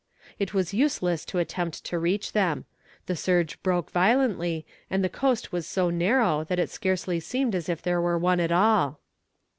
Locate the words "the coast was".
5.03-5.67